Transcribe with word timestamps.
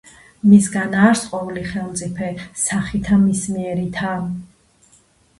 მისგან 0.51 0.93
არს 1.07 1.19
ყოვლი 1.33 1.65
ხელმწიფე 1.73 2.29
სახითა 2.61 3.19
მის 3.25 3.43
მიერითა 3.57 4.15